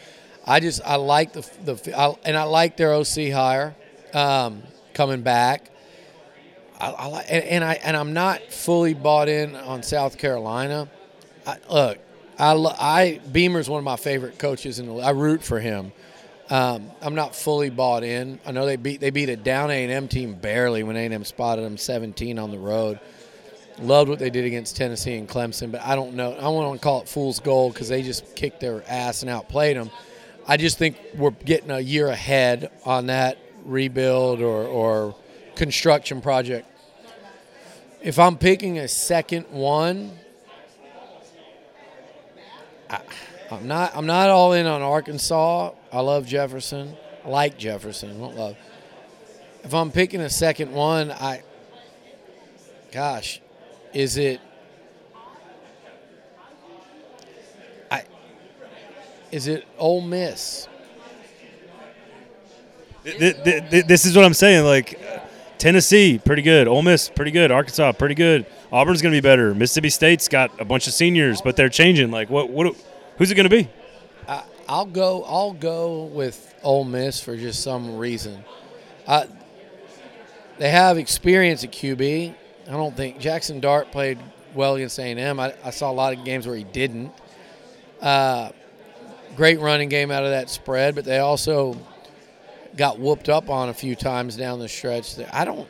I 0.45 0.59
just 0.59 0.81
I 0.83 0.95
like 0.95 1.33
the 1.33 1.47
the 1.63 1.97
I, 1.97 2.15
and 2.25 2.35
I 2.35 2.43
like 2.43 2.75
their 2.75 2.93
OC 2.93 3.31
hire 3.31 3.75
um, 4.13 4.63
coming 4.93 5.21
back. 5.21 5.69
I, 6.79 6.89
I 6.89 7.05
like 7.07 7.25
and, 7.29 7.43
and, 7.43 7.63
I 7.63 7.73
and 7.75 7.95
I'm 7.95 8.13
not 8.13 8.41
fully 8.51 8.95
bought 8.95 9.29
in 9.29 9.55
on 9.55 9.83
South 9.83 10.17
Carolina. 10.17 10.89
I, 11.45 11.57
look, 11.69 11.99
I, 12.41 12.55
I 12.79 13.19
Beamer's 13.31 13.69
one 13.69 13.77
of 13.77 13.83
my 13.83 13.97
favorite 13.97 14.39
coaches, 14.39 14.79
and 14.79 14.99
I 14.99 15.11
root 15.11 15.43
for 15.43 15.59
him. 15.59 15.91
Um, 16.49 16.91
I'm 16.99 17.13
not 17.13 17.35
fully 17.35 17.69
bought 17.69 18.03
in. 18.03 18.39
I 18.45 18.51
know 18.51 18.65
they 18.65 18.77
beat 18.77 18.99
they 18.99 19.11
beat 19.11 19.29
a 19.29 19.37
down 19.37 19.69
A 19.69 19.83
and 19.83 19.91
M 19.91 20.07
team 20.07 20.33
barely 20.33 20.81
when 20.81 20.95
A 20.97 21.05
and 21.05 21.13
M 21.13 21.23
spotted 21.23 21.63
them 21.63 21.77
17 21.77 22.39
on 22.39 22.49
the 22.49 22.57
road. 22.57 22.99
Loved 23.79 24.09
what 24.09 24.17
they 24.19 24.31
did 24.31 24.45
against 24.45 24.75
Tennessee 24.75 25.15
and 25.15 25.29
Clemson, 25.29 25.71
but 25.71 25.81
I 25.81 25.95
don't 25.95 26.15
know. 26.15 26.33
I 26.33 26.49
want 26.49 26.73
to 26.73 26.83
call 26.83 27.01
it 27.01 27.07
fool's 27.07 27.39
gold 27.39 27.73
because 27.73 27.89
they 27.89 28.01
just 28.01 28.35
kicked 28.35 28.59
their 28.59 28.83
ass 28.89 29.21
and 29.21 29.29
outplayed 29.29 29.77
them. 29.77 29.91
I 30.47 30.57
just 30.57 30.77
think 30.77 30.97
we're 31.15 31.31
getting 31.31 31.69
a 31.69 31.79
year 31.79 32.07
ahead 32.07 32.71
on 32.85 33.05
that 33.07 33.37
rebuild 33.63 34.41
or, 34.41 34.65
or 34.65 35.15
construction 35.55 36.21
project. 36.21 36.67
If 38.01 38.17
I'm 38.17 38.37
picking 38.37 38.79
a 38.79 38.87
second 38.87 39.45
one, 39.51 40.11
I, 42.91 43.01
am 43.51 43.67
not. 43.67 43.95
I'm 43.95 44.05
not 44.05 44.29
all 44.29 44.53
in 44.53 44.65
on 44.65 44.81
Arkansas. 44.81 45.71
I 45.91 45.99
love 46.01 46.25
Jefferson. 46.27 46.95
I 47.25 47.29
like 47.29 47.57
Jefferson. 47.57 48.11
I 48.11 48.19
don't 48.19 48.35
love. 48.35 48.57
If 49.63 49.73
I'm 49.73 49.91
picking 49.91 50.21
a 50.21 50.29
second 50.29 50.71
one, 50.71 51.11
I. 51.11 51.43
Gosh, 52.91 53.39
is 53.93 54.17
it? 54.17 54.41
I. 57.89 58.03
Is 59.31 59.47
it 59.47 59.65
Ole 59.77 60.01
Miss? 60.01 60.67
This 63.03 64.05
is 64.05 64.15
what 64.15 64.25
I'm 64.25 64.33
saying. 64.33 64.65
Like 64.65 64.99
Tennessee, 65.61 66.17
pretty 66.17 66.41
good. 66.41 66.67
Ole 66.67 66.81
Miss, 66.81 67.07
pretty 67.07 67.29
good. 67.29 67.51
Arkansas, 67.51 67.91
pretty 67.91 68.15
good. 68.15 68.47
Auburn's 68.71 68.99
going 69.03 69.13
to 69.13 69.15
be 69.15 69.21
better. 69.21 69.53
Mississippi 69.53 69.91
State's 69.91 70.27
got 70.27 70.59
a 70.59 70.65
bunch 70.65 70.87
of 70.87 70.93
seniors, 70.93 71.39
but 71.39 71.55
they're 71.55 71.69
changing. 71.69 72.09
Like, 72.09 72.31
what? 72.31 72.49
What? 72.49 72.75
Who's 73.19 73.29
it 73.29 73.35
going 73.35 73.47
to 73.47 73.55
be? 73.55 73.69
I, 74.27 74.41
I'll 74.67 74.87
go. 74.87 75.23
I'll 75.23 75.53
go 75.53 76.05
with 76.05 76.51
Ole 76.63 76.83
Miss 76.83 77.21
for 77.21 77.37
just 77.37 77.61
some 77.61 77.95
reason. 77.97 78.43
I, 79.07 79.27
they 80.57 80.71
have 80.71 80.97
experience 80.97 81.63
at 81.63 81.71
QB. 81.71 82.33
I 82.67 82.71
don't 82.71 82.97
think 82.97 83.19
Jaxson 83.19 83.61
Dart 83.61 83.91
played 83.91 84.17
well 84.55 84.77
against 84.77 84.97
A&M. 84.97 85.39
I, 85.39 85.53
I 85.63 85.69
saw 85.69 85.91
a 85.91 85.93
lot 85.93 86.17
of 86.17 86.25
games 86.25 86.47
where 86.47 86.55
he 86.55 86.63
didn't. 86.63 87.11
Uh, 88.01 88.49
great 89.35 89.59
running 89.59 89.89
game 89.89 90.09
out 90.09 90.23
of 90.23 90.31
that 90.31 90.49
spread, 90.49 90.95
but 90.95 91.05
they 91.05 91.19
also 91.19 91.79
got 92.75 92.99
whooped 92.99 93.29
up 93.29 93.49
on 93.49 93.69
a 93.69 93.73
few 93.73 93.95
times 93.95 94.35
down 94.35 94.59
the 94.59 94.69
stretch. 94.69 95.15
I 95.31 95.45
don't. 95.45 95.67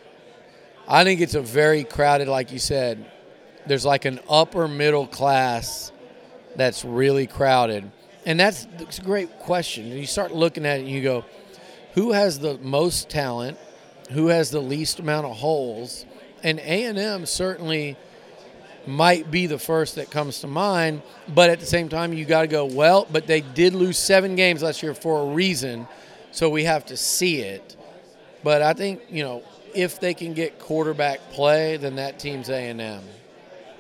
I 0.88 1.04
think 1.04 1.22
it's 1.22 1.36
a 1.36 1.42
very 1.42 1.84
crowded, 1.84 2.28
like 2.28 2.52
you 2.52 2.60
said. 2.60 3.06
There's 3.66 3.86
like 3.86 4.06
an 4.06 4.20
upper 4.30 4.68
middle 4.68 5.08
class 5.08 5.92
that's 6.56 6.84
really 6.84 7.28
crowded, 7.28 7.90
and 8.26 8.40
that's, 8.40 8.66
that's 8.78 9.00
a 9.00 9.04
great 9.04 9.40
question. 9.40 9.88
You 9.88 10.06
start 10.06 10.34
looking 10.34 10.66
at 10.66 10.80
it, 10.80 10.82
and 10.82 10.90
you 10.90 11.02
go, 11.02 11.26
who 11.94 12.12
has 12.12 12.40
the 12.40 12.58
most 12.60 13.10
talent? 13.10 13.58
Who 14.12 14.28
has 14.28 14.52
the 14.52 14.60
least 14.60 15.00
amount 15.00 15.28
of 15.28 15.38
holes? 15.38 16.06
And 16.44 16.60
A 16.60 16.86
and 16.86 16.98
M 16.98 17.26
certainly 17.26 17.98
might 18.88 19.30
be 19.30 19.46
the 19.46 19.60
first 19.60 19.96
that 19.96 20.10
comes 20.10 20.42
to 20.42 20.48
mind. 20.48 21.02
But 21.34 21.50
at 21.50 21.60
the 21.60 21.66
same 21.66 21.88
time, 21.88 22.14
you 22.14 22.26
got 22.26 22.42
to 22.42 22.48
go 22.48 22.66
well. 22.66 23.08
But 23.12 23.28
they 23.28 23.42
did 23.42 23.74
lose 23.74 23.98
seven 23.98 24.36
games 24.36 24.64
last 24.64 24.82
year 24.82 24.94
for 24.94 25.22
a 25.22 25.34
reason 25.34 25.88
so 26.32 26.50
we 26.50 26.64
have 26.64 26.86
to 26.88 26.98
see 26.98 27.42
it. 27.42 27.76
But 28.44 28.62
I 28.62 28.74
think 28.74 29.02
you 29.10 29.24
know 29.24 29.44
if 29.74 30.00
they 30.00 30.14
can 30.14 30.34
get 30.34 30.60
quarterback 30.60 31.20
play, 31.32 31.78
then 31.78 31.96
that 31.96 32.20
team's 32.20 32.50
A 32.50 32.70
and 32.70 32.82
M. 32.82 33.04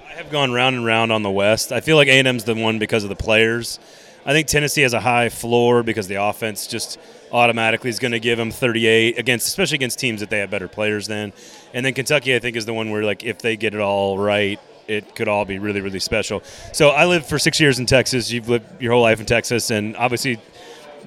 I 0.07 0.13
have 0.13 0.29
gone 0.29 0.51
round 0.51 0.75
and 0.75 0.85
round 0.85 1.11
on 1.11 1.23
the 1.23 1.31
West. 1.31 1.71
I 1.71 1.81
feel 1.81 1.95
like 1.95 2.07
A 2.07 2.19
and 2.19 2.27
M's 2.27 2.43
the 2.43 2.55
one 2.55 2.79
because 2.79 3.03
of 3.03 3.09
the 3.09 3.15
players. 3.15 3.79
I 4.25 4.33
think 4.33 4.47
Tennessee 4.47 4.81
has 4.81 4.93
a 4.93 4.99
high 4.99 5.29
floor 5.29 5.81
because 5.81 6.07
the 6.07 6.21
offense 6.21 6.67
just 6.67 6.99
automatically 7.31 7.89
is 7.89 7.97
going 7.97 8.11
to 8.11 8.19
give 8.19 8.37
them 8.37 8.51
38 8.51 9.17
against, 9.17 9.47
especially 9.47 9.75
against 9.75 9.97
teams 9.97 10.19
that 10.19 10.29
they 10.29 10.39
have 10.39 10.51
better 10.51 10.67
players 10.67 11.07
than. 11.07 11.33
And 11.73 11.83
then 11.85 11.93
Kentucky, 11.93 12.35
I 12.35 12.39
think, 12.39 12.55
is 12.55 12.65
the 12.65 12.73
one 12.73 12.91
where 12.91 13.03
like 13.03 13.23
if 13.23 13.39
they 13.39 13.57
get 13.57 13.73
it 13.73 13.79
all 13.79 14.19
right, 14.19 14.59
it 14.87 15.15
could 15.15 15.27
all 15.27 15.45
be 15.45 15.57
really, 15.57 15.81
really 15.81 15.99
special. 15.99 16.43
So 16.73 16.89
I 16.89 17.05
lived 17.05 17.25
for 17.25 17.39
six 17.39 17.59
years 17.59 17.79
in 17.79 17.85
Texas. 17.85 18.29
You've 18.31 18.49
lived 18.49 18.81
your 18.81 18.91
whole 18.93 19.01
life 19.01 19.19
in 19.19 19.25
Texas, 19.25 19.71
and 19.71 19.95
obviously 19.95 20.39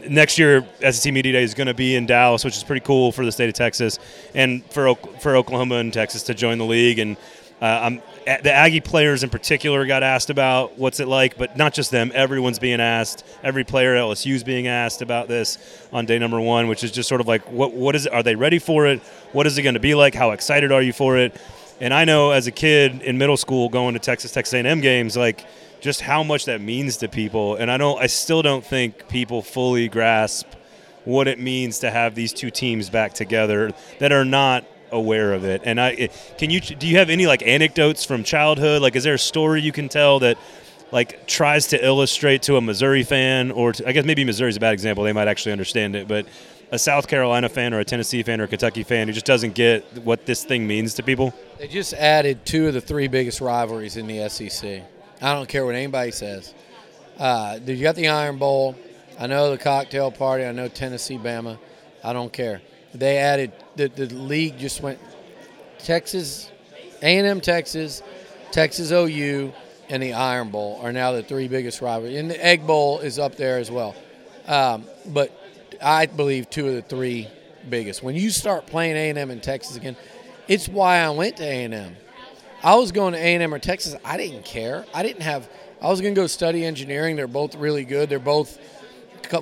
next 0.08 0.38
year 0.38 0.66
SEC 0.80 1.12
Media 1.12 1.32
Day 1.32 1.42
is 1.42 1.54
going 1.54 1.66
to 1.66 1.74
be 1.74 1.96
in 1.96 2.06
Dallas, 2.06 2.44
which 2.44 2.56
is 2.56 2.64
pretty 2.64 2.84
cool 2.84 3.12
for 3.12 3.24
the 3.24 3.32
state 3.32 3.48
of 3.48 3.54
Texas 3.54 3.98
and 4.34 4.64
for 4.66 4.94
for 4.94 5.36
Oklahoma 5.36 5.76
and 5.76 5.92
Texas 5.92 6.22
to 6.24 6.34
join 6.34 6.58
the 6.58 6.64
league. 6.64 6.98
And 6.98 7.16
uh, 7.60 7.80
I'm, 7.82 8.02
the 8.24 8.52
Aggie 8.52 8.80
players 8.80 9.22
in 9.22 9.30
particular 9.30 9.86
got 9.86 10.02
asked 10.02 10.30
about 10.30 10.78
what's 10.78 11.00
it 11.00 11.08
like, 11.08 11.38
but 11.38 11.56
not 11.56 11.72
just 11.72 11.90
them. 11.90 12.10
Everyone's 12.14 12.58
being 12.58 12.80
asked. 12.80 13.24
Every 13.42 13.64
player 13.64 13.94
at 13.94 14.02
LSU's 14.02 14.42
being 14.44 14.66
asked 14.66 15.02
about 15.02 15.28
this 15.28 15.58
on 15.92 16.06
day 16.06 16.18
number 16.18 16.40
one, 16.40 16.68
which 16.68 16.84
is 16.84 16.90
just 16.90 17.08
sort 17.08 17.20
of 17.20 17.28
like, 17.28 17.50
what 17.50 17.72
what 17.72 17.94
is? 17.94 18.06
It? 18.06 18.12
Are 18.12 18.22
they 18.22 18.34
ready 18.34 18.58
for 18.58 18.86
it? 18.86 19.00
What 19.32 19.46
is 19.46 19.58
it 19.58 19.62
going 19.62 19.74
to 19.74 19.80
be 19.80 19.94
like? 19.94 20.14
How 20.14 20.32
excited 20.32 20.72
are 20.72 20.82
you 20.82 20.92
for 20.92 21.16
it? 21.16 21.40
And 21.80 21.92
I 21.92 22.04
know 22.04 22.30
as 22.30 22.46
a 22.46 22.52
kid 22.52 23.02
in 23.02 23.18
middle 23.18 23.36
school 23.36 23.68
going 23.68 23.94
to 23.94 24.00
Texas 24.00 24.32
Texas 24.32 24.54
A&M 24.54 24.80
games, 24.80 25.16
like 25.16 25.44
just 25.84 26.00
how 26.00 26.22
much 26.22 26.46
that 26.46 26.62
means 26.62 26.96
to 26.96 27.08
people. 27.08 27.56
And 27.56 27.70
I 27.70 27.76
don't, 27.76 28.00
I 28.00 28.06
still 28.06 28.40
don't 28.40 28.64
think 28.64 29.06
people 29.08 29.42
fully 29.42 29.86
grasp 29.86 30.46
what 31.04 31.28
it 31.28 31.38
means 31.38 31.80
to 31.80 31.90
have 31.90 32.14
these 32.14 32.32
two 32.32 32.50
teams 32.50 32.88
back 32.88 33.12
together 33.12 33.70
that 33.98 34.10
are 34.10 34.24
not 34.24 34.64
aware 34.90 35.34
of 35.34 35.44
it. 35.44 35.60
And 35.64 35.78
I 35.78 36.08
can 36.38 36.48
you 36.48 36.60
do 36.60 36.86
you 36.86 36.96
have 36.96 37.10
any 37.10 37.26
like 37.26 37.42
anecdotes 37.42 38.02
from 38.02 38.24
childhood? 38.24 38.80
Like, 38.80 38.96
is 38.96 39.04
there 39.04 39.14
a 39.14 39.18
story 39.18 39.60
you 39.60 39.72
can 39.72 39.90
tell 39.90 40.20
that 40.20 40.38
like 40.90 41.26
tries 41.26 41.66
to 41.68 41.84
illustrate 41.84 42.40
to 42.42 42.56
a 42.56 42.62
Missouri 42.62 43.02
fan, 43.02 43.50
or 43.50 43.72
to, 43.72 43.86
I 43.86 43.92
guess 43.92 44.06
maybe 44.06 44.24
Missouri's 44.24 44.56
a 44.56 44.60
bad 44.60 44.72
example. 44.72 45.04
They 45.04 45.12
might 45.12 45.28
actually 45.28 45.52
understand 45.52 45.96
it, 45.96 46.08
but 46.08 46.26
a 46.72 46.78
South 46.78 47.08
Carolina 47.08 47.50
fan 47.50 47.74
or 47.74 47.80
a 47.80 47.84
Tennessee 47.84 48.22
fan 48.22 48.40
or 48.40 48.44
a 48.44 48.48
Kentucky 48.48 48.84
fan 48.84 49.06
who 49.06 49.12
just 49.12 49.26
doesn't 49.26 49.54
get 49.54 49.84
what 49.98 50.24
this 50.24 50.44
thing 50.44 50.66
means 50.66 50.94
to 50.94 51.02
people. 51.02 51.34
They 51.58 51.68
just 51.68 51.92
added 51.92 52.46
two 52.46 52.68
of 52.68 52.74
the 52.74 52.80
three 52.80 53.08
biggest 53.08 53.42
rivalries 53.42 53.98
in 53.98 54.06
the 54.06 54.26
SEC. 54.30 54.82
I 55.22 55.32
don't 55.34 55.48
care 55.48 55.64
what 55.64 55.74
anybody 55.74 56.10
says. 56.10 56.54
Uh, 57.18 57.58
you 57.64 57.82
got 57.82 57.94
the 57.94 58.08
Iron 58.08 58.38
Bowl. 58.38 58.76
I 59.18 59.26
know 59.26 59.50
the 59.50 59.58
cocktail 59.58 60.10
party. 60.10 60.44
I 60.44 60.52
know 60.52 60.68
Tennessee, 60.68 61.18
Bama. 61.18 61.58
I 62.02 62.12
don't 62.12 62.32
care. 62.32 62.60
They 62.94 63.18
added 63.18 63.52
the, 63.76 63.88
the 63.88 64.06
league 64.06 64.58
just 64.58 64.80
went 64.80 64.98
Texas, 65.78 66.50
A&M, 67.02 67.40
Texas, 67.40 68.02
Texas 68.50 68.90
OU, 68.90 69.52
and 69.88 70.02
the 70.02 70.12
Iron 70.14 70.50
Bowl 70.50 70.80
are 70.82 70.92
now 70.92 71.12
the 71.12 71.22
three 71.22 71.48
biggest 71.48 71.80
rivalries. 71.80 72.18
And 72.18 72.30
the 72.30 72.44
Egg 72.44 72.66
Bowl 72.66 73.00
is 73.00 73.18
up 73.18 73.36
there 73.36 73.58
as 73.58 73.70
well. 73.70 73.94
Um, 74.46 74.84
but 75.06 75.30
I 75.82 76.06
believe 76.06 76.50
two 76.50 76.68
of 76.68 76.74
the 76.74 76.82
three 76.82 77.28
biggest. 77.68 78.02
When 78.02 78.14
you 78.14 78.30
start 78.30 78.66
playing 78.66 78.96
A&M 78.96 79.30
in 79.30 79.40
Texas 79.40 79.76
again, 79.76 79.96
it's 80.48 80.68
why 80.68 80.98
I 80.98 81.10
went 81.10 81.36
to 81.38 81.44
A&M. 81.44 81.96
I 82.64 82.76
was 82.76 82.92
going 82.92 83.12
to 83.12 83.18
A&M 83.18 83.52
or 83.52 83.58
Texas. 83.58 83.94
I 84.02 84.16
didn't 84.16 84.46
care. 84.46 84.86
I 84.94 85.02
didn't 85.02 85.20
have. 85.20 85.46
I 85.82 85.90
was 85.90 86.00
going 86.00 86.14
to 86.14 86.20
go 86.20 86.26
study 86.26 86.64
engineering. 86.64 87.14
They're 87.14 87.26
both 87.26 87.54
really 87.56 87.84
good. 87.84 88.08
They're 88.08 88.18
both 88.18 88.58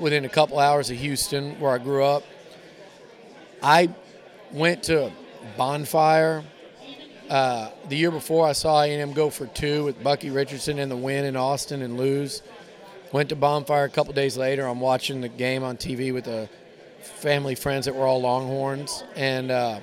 within 0.00 0.24
a 0.24 0.28
couple 0.28 0.58
hours 0.58 0.90
of 0.90 0.96
Houston, 0.96 1.60
where 1.60 1.70
I 1.70 1.78
grew 1.78 2.02
up. 2.02 2.24
I 3.62 3.90
went 4.50 4.82
to 4.84 5.12
Bonfire. 5.56 6.42
Uh, 7.30 7.70
the 7.88 7.96
year 7.96 8.10
before, 8.10 8.44
I 8.44 8.52
saw 8.52 8.82
A&M 8.82 9.12
go 9.12 9.30
for 9.30 9.46
two 9.46 9.84
with 9.84 10.02
Bucky 10.02 10.30
Richardson 10.30 10.80
in 10.80 10.88
the 10.88 10.96
win 10.96 11.24
in 11.24 11.36
Austin 11.36 11.82
and 11.82 11.96
lose. 11.96 12.42
Went 13.12 13.28
to 13.28 13.36
Bonfire 13.36 13.84
a 13.84 13.88
couple 13.88 14.12
days 14.14 14.36
later. 14.36 14.66
I'm 14.66 14.80
watching 14.80 15.20
the 15.20 15.28
game 15.28 15.62
on 15.62 15.76
TV 15.76 16.12
with 16.12 16.24
the 16.24 16.48
family 17.02 17.54
friends 17.54 17.86
that 17.86 17.94
were 17.94 18.04
all 18.04 18.20
Longhorns, 18.20 19.04
and 19.14 19.52
uh, 19.52 19.78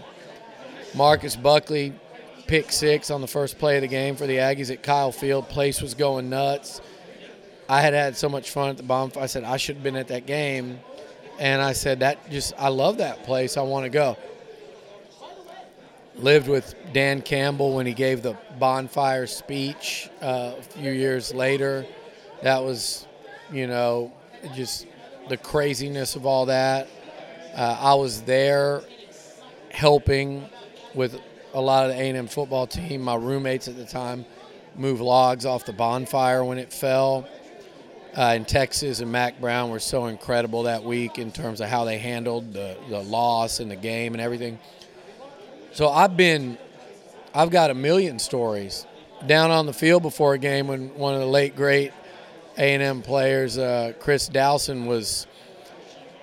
Marcus 0.93 1.38
Buckley 1.38 1.93
pick 2.50 2.72
six 2.72 3.12
on 3.12 3.22
the 3.22 3.27
first 3.27 3.60
play 3.60 3.75
of 3.75 3.82
the 3.82 3.88
game 3.88 4.15
for 4.15 4.25
the 4.25 4.38
Aggies 4.38 4.72
at 4.72 4.82
Kyle 4.82 5.12
Field. 5.12 5.48
Place 5.50 5.84
was 5.84 5.94
going 5.94 6.32
nuts. 6.32 6.82
I 7.70 7.79
had 7.79 7.94
had 7.94 8.18
so 8.18 8.27
much 8.27 8.50
fun 8.50 8.70
at 8.70 8.77
the 8.77 8.82
bonfire. 8.82 9.22
I 9.22 9.27
said 9.27 9.44
I 9.44 9.58
should 9.58 9.75
have 9.75 9.84
been 9.84 9.96
at 9.96 10.08
that 10.08 10.25
game, 10.25 10.79
and 11.38 11.62
I 11.62 11.74
said 11.74 12.00
that 12.00 12.32
just 12.32 12.56
I 12.58 12.70
love 12.70 12.98
that 12.98 13.24
place. 13.24 13.56
I 13.56 13.62
want 13.62 13.84
to 13.84 13.91
go. 13.91 14.18
Lived 16.15 16.48
with 16.48 16.74
Dan 16.91 17.22
Campbell 17.22 17.75
when 17.75 17.86
he 17.86 17.94
gave 17.94 18.24
the 18.24 18.36
bonfire 18.58 19.27
speech 19.27 20.10
uh, 20.20 20.53
a 20.58 20.62
few 20.63 20.91
years 20.91 21.32
later. 21.32 21.86
That 22.41 22.63
was, 22.63 23.06
you 23.51 23.68
know, 23.68 24.12
just 24.56 24.88
the 25.29 25.38
craziness 25.38 26.15
of 26.15 26.25
all 26.25 26.48
that. 26.48 26.88
Uh, 27.56 27.77
I 27.79 27.94
was 27.94 28.24
there 28.24 28.82
helping 29.70 30.50
with 30.96 31.22
a 31.53 31.62
lot 31.62 31.89
of 31.89 31.96
the 31.96 32.01
A&M 32.01 32.27
football 32.27 32.68
team. 32.68 33.01
My 33.01 33.15
roommates 33.15 33.68
at 33.68 33.75
the 33.75 33.86
time 33.86 34.25
moved 34.75 35.01
logs 35.01 35.46
off 35.46 35.65
the 35.65 35.74
bonfire 35.74 36.44
when 36.44 36.58
it 36.58 36.72
fell. 36.72 37.27
Uh, 38.18 38.34
in 38.36 38.44
Texas 38.44 39.01
and 39.01 39.12
Mack 39.12 39.39
Brown 39.39 39.70
were 39.70 39.79
so 39.79 40.08
incredible 40.08 40.63
that 40.63 40.84
week 40.84 41.20
in 41.20 41.32
terms 41.32 41.62
of 41.62 41.70
how 41.70 41.86
they 41.86 42.00
handled 42.00 42.53
the, 42.53 42.75
the 42.89 43.00
loss 43.00 43.60
and 43.60 43.70
the 43.70 43.75
game 43.75 44.13
and 44.13 44.22
everything. 44.22 44.58
So 45.74 45.89
I've 45.89 46.18
been, 46.18 46.58
I've 47.36 47.51
got 47.51 47.70
a 47.70 47.75
million 47.75 48.18
stories 48.18 48.88
down 49.27 49.51
on 49.51 49.68
the 49.68 49.74
field 49.74 50.01
before 50.01 50.34
a 50.34 50.39
game 50.39 50.68
when 50.68 50.96
one 50.96 51.13
of 51.13 51.20
the 51.20 51.27
late 51.27 51.56
great 51.56 51.91
A&M 52.58 53.03
players, 53.03 53.58
uh, 53.58 53.94
Chris 54.00 54.27
Dowson, 54.27 54.88
was 54.88 55.27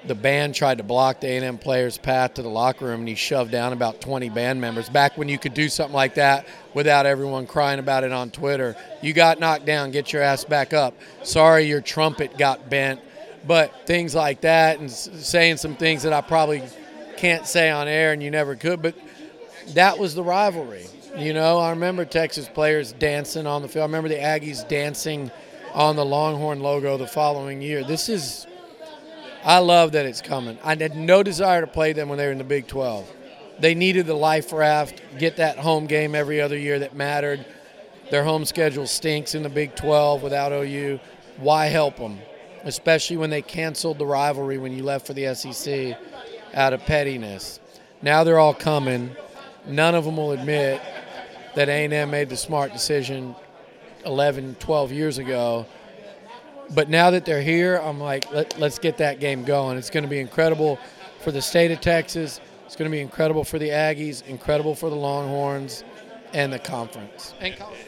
the 0.04 0.14
band 0.14 0.54
tried 0.54 0.78
to 0.78 0.84
block 0.84 1.20
the 1.20 1.26
A&M 1.26 1.58
player's 1.58 1.98
path 1.98 2.34
to 2.34 2.42
the 2.42 2.48
locker 2.48 2.86
room, 2.86 3.00
and 3.00 3.08
he 3.08 3.14
shoved 3.14 3.50
down 3.50 3.72
about 3.72 4.00
20 4.00 4.28
band 4.28 4.60
members. 4.60 4.88
Back 4.88 5.18
when 5.18 5.28
you 5.28 5.38
could 5.38 5.54
do 5.54 5.68
something 5.68 5.94
like 5.94 6.14
that 6.14 6.46
without 6.74 7.06
everyone 7.06 7.46
crying 7.46 7.78
about 7.78 8.04
it 8.04 8.12
on 8.12 8.30
Twitter, 8.30 8.76
you 9.02 9.12
got 9.12 9.40
knocked 9.40 9.66
down, 9.66 9.90
get 9.90 10.12
your 10.12 10.22
ass 10.22 10.44
back 10.44 10.72
up. 10.72 10.94
Sorry, 11.22 11.64
your 11.64 11.80
trumpet 11.80 12.38
got 12.38 12.70
bent, 12.70 13.00
but 13.46 13.72
things 13.86 14.14
like 14.14 14.42
that, 14.42 14.78
and 14.78 14.90
saying 14.90 15.56
some 15.56 15.74
things 15.74 16.02
that 16.04 16.12
I 16.12 16.20
probably 16.20 16.62
can't 17.16 17.46
say 17.46 17.70
on 17.70 17.88
air, 17.88 18.12
and 18.12 18.22
you 18.22 18.30
never 18.30 18.54
could. 18.54 18.82
But 18.82 18.94
that 19.74 19.98
was 19.98 20.14
the 20.14 20.22
rivalry. 20.22 20.86
You 21.16 21.32
know, 21.32 21.58
I 21.58 21.70
remember 21.70 22.04
Texas 22.04 22.48
players 22.48 22.92
dancing 22.92 23.46
on 23.46 23.62
the 23.62 23.68
field. 23.68 23.84
I 23.84 23.86
remember 23.86 24.08
the 24.08 24.16
Aggies 24.16 24.68
dancing 24.68 25.30
on 25.72 25.96
the 25.96 26.04
Longhorn 26.04 26.60
logo 26.60 26.96
the 26.96 27.06
following 27.06 27.62
year. 27.62 27.82
This 27.82 28.08
is 28.08 28.46
I 29.46 29.58
love 29.58 29.92
that 29.92 30.06
it's 30.06 30.20
coming. 30.20 30.58
I 30.64 30.74
had 30.74 30.96
no 30.96 31.22
desire 31.22 31.60
to 31.60 31.68
play 31.68 31.92
them 31.92 32.08
when 32.08 32.18
they 32.18 32.26
were 32.26 32.32
in 32.32 32.38
the 32.38 32.44
Big 32.44 32.66
12. 32.66 33.08
They 33.60 33.76
needed 33.76 34.06
the 34.06 34.14
life 34.14 34.52
raft, 34.52 35.00
get 35.20 35.36
that 35.36 35.56
home 35.56 35.86
game 35.86 36.16
every 36.16 36.40
other 36.40 36.58
year 36.58 36.80
that 36.80 36.96
mattered. 36.96 37.46
Their 38.10 38.24
home 38.24 38.44
schedule 38.44 38.88
stinks 38.88 39.36
in 39.36 39.44
the 39.44 39.48
Big 39.48 39.76
12 39.76 40.24
without 40.24 40.50
OU. 40.50 40.98
Why 41.36 41.66
help 41.66 41.96
them? 41.96 42.18
Especially 42.64 43.18
when 43.18 43.30
they 43.30 43.40
canceled 43.40 43.98
the 43.98 44.06
rivalry 44.06 44.58
when 44.58 44.76
you 44.76 44.82
left 44.82 45.06
for 45.06 45.12
the 45.12 45.32
SEC 45.32 45.96
out 46.52 46.72
of 46.72 46.80
pettiness. 46.80 47.60
Now 48.02 48.24
they're 48.24 48.40
all 48.40 48.52
coming. 48.52 49.14
None 49.64 49.94
of 49.94 50.04
them 50.04 50.16
will 50.16 50.32
admit 50.32 50.82
that 51.54 51.68
A&M 51.68 52.10
made 52.10 52.30
the 52.30 52.36
smart 52.36 52.72
decision 52.72 53.36
11, 54.04 54.56
12 54.58 54.90
years 54.90 55.18
ago 55.18 55.66
but 56.74 56.88
now 56.88 57.10
that 57.10 57.24
they're 57.24 57.42
here, 57.42 57.76
I'm 57.76 58.00
like, 58.00 58.30
Let, 58.32 58.58
let's 58.58 58.78
get 58.78 58.98
that 58.98 59.20
game 59.20 59.44
going. 59.44 59.78
It's 59.78 59.90
going 59.90 60.04
to 60.04 60.10
be 60.10 60.18
incredible 60.18 60.78
for 61.20 61.30
the 61.32 61.42
state 61.42 61.70
of 61.70 61.80
Texas. 61.80 62.40
It's 62.66 62.76
going 62.76 62.90
to 62.90 62.94
be 62.94 63.00
incredible 63.00 63.44
for 63.44 63.58
the 63.58 63.70
Aggies, 63.70 64.26
incredible 64.26 64.74
for 64.74 64.90
the 64.90 64.96
Longhorns, 64.96 65.84
and 66.32 66.52
the 66.52 66.58
conference. 66.58 67.34